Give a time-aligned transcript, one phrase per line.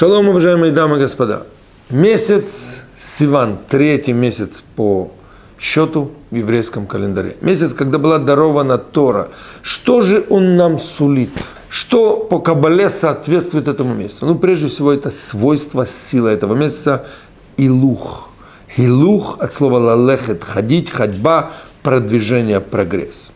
[0.00, 1.42] Шалом, уважаемые дамы и господа.
[1.90, 5.10] Месяц Сиван, третий месяц по
[5.58, 7.36] счету в еврейском календаре.
[7.42, 9.28] Месяц, когда была дарована Тора.
[9.60, 11.32] Что же он нам сулит?
[11.68, 14.24] Что по Кабале соответствует этому месяцу?
[14.24, 17.04] Ну, прежде всего, это свойство силы этого месяца–
[17.58, 18.30] илух.
[18.78, 21.50] Илух от слова лалехет– ходить, ходьба,
[21.82, 23.32] продвижение, прогресс.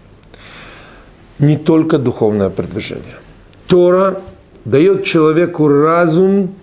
[1.38, 3.16] Не только духовное продвижение.
[3.66, 4.22] Тора
[4.64, 6.54] дает человеку разум,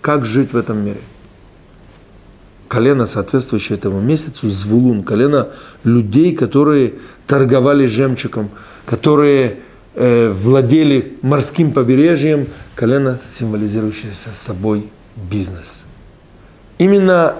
[0.00, 1.00] как жить в этом мире.
[2.68, 5.48] Колено, соответствующее этому месяцу, звулун, колено
[5.84, 6.94] людей, которые
[7.26, 8.50] торговали жемчугом,
[8.84, 9.60] которые
[9.94, 15.84] э, владели морским побережьем, колено, символизирующее собой бизнес.
[16.76, 17.36] Именно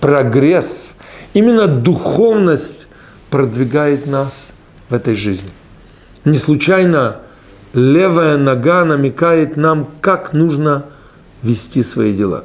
[0.00, 0.94] прогресс,
[1.34, 2.86] именно духовность
[3.30, 4.52] продвигает нас
[4.88, 5.50] в этой жизни.
[6.24, 7.21] Не случайно
[7.72, 10.86] левая нога намекает нам, как нужно
[11.42, 12.44] вести свои дела.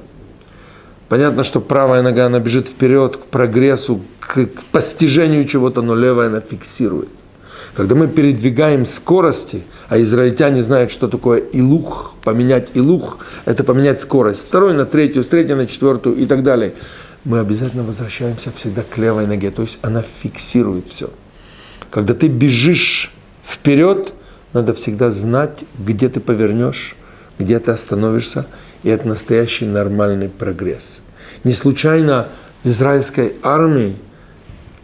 [1.09, 6.27] Понятно, что правая нога, она бежит вперед к прогрессу, к, к постижению чего-то, но левая
[6.27, 7.09] она фиксирует.
[7.73, 14.41] Когда мы передвигаем скорости, а израильтяне знают, что такое илух, поменять илух, это поменять скорость.
[14.41, 16.73] С второй на третью, с третьей на четвертую и так далее.
[17.23, 21.09] Мы обязательно возвращаемся всегда к левой ноге, то есть она фиксирует все.
[21.91, 23.13] Когда ты бежишь
[23.45, 24.13] вперед,
[24.53, 26.95] надо всегда знать, где ты повернешь,
[27.39, 28.47] где ты остановишься,
[28.83, 30.99] и это настоящий нормальный прогресс.
[31.43, 32.29] Не случайно
[32.63, 33.95] в израильской армии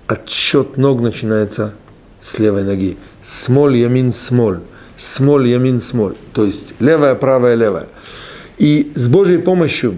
[0.08, 1.74] отсчет ног начинается
[2.20, 2.98] с левой ноги.
[3.22, 4.60] Смоль, ямин, смоль.
[4.98, 6.16] Смоль, ямин, смоль.
[6.34, 7.88] То есть левая, правая, левая.
[8.58, 9.98] И с Божьей помощью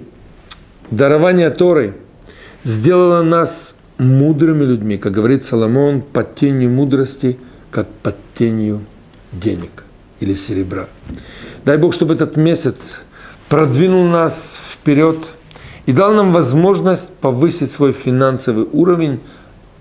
[0.90, 1.96] дарование Торы
[2.64, 7.38] сделало нас мудрыми людьми, как говорит Соломон, под тенью мудрости,
[7.72, 8.82] как под тенью
[9.32, 9.84] денег
[10.20, 10.88] или серебра.
[11.64, 13.02] Дай Бог, чтобы этот месяц
[13.50, 15.32] продвинул нас вперед
[15.86, 19.20] и дал нам возможность повысить свой финансовый уровень,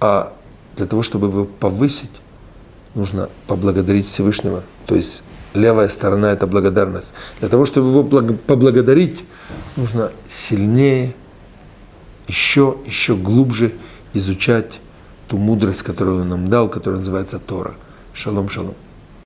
[0.00, 0.32] а
[0.76, 2.20] для того, чтобы его повысить,
[2.94, 4.62] нужно поблагодарить Всевышнего.
[4.86, 5.22] То есть
[5.54, 7.14] левая сторона– это благодарность.
[7.40, 8.04] Для того, чтобы его
[8.36, 9.24] поблагодарить,
[9.76, 11.14] нужно сильнее,
[12.26, 13.74] еще, еще глубже
[14.12, 14.80] изучать
[15.28, 17.74] ту мудрость, которую он нам дал, которая называется Тора.
[18.12, 18.74] Шалом, шалом.